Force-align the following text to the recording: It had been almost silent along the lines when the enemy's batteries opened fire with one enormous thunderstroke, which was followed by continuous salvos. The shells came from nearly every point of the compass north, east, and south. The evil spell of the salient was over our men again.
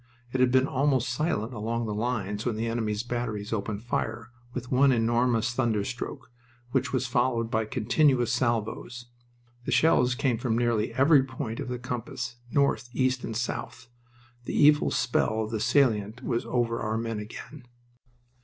It 0.33 0.39
had 0.39 0.51
been 0.51 0.65
almost 0.65 1.09
silent 1.09 1.53
along 1.53 1.85
the 1.85 1.93
lines 1.93 2.43
when 2.43 2.55
the 2.55 2.65
enemy's 2.65 3.03
batteries 3.03 3.53
opened 3.53 3.83
fire 3.83 4.31
with 4.51 4.71
one 4.71 4.91
enormous 4.91 5.53
thunderstroke, 5.53 6.31
which 6.71 6.91
was 6.91 7.05
followed 7.05 7.51
by 7.51 7.65
continuous 7.65 8.33
salvos. 8.33 9.05
The 9.65 9.71
shells 9.71 10.15
came 10.15 10.39
from 10.39 10.57
nearly 10.57 10.91
every 10.95 11.21
point 11.21 11.59
of 11.59 11.67
the 11.67 11.77
compass 11.77 12.37
north, 12.51 12.89
east, 12.93 13.23
and 13.23 13.37
south. 13.37 13.89
The 14.45 14.55
evil 14.57 14.89
spell 14.89 15.43
of 15.43 15.51
the 15.51 15.59
salient 15.59 16.23
was 16.23 16.47
over 16.47 16.79
our 16.79 16.97
men 16.97 17.19
again. 17.19 17.67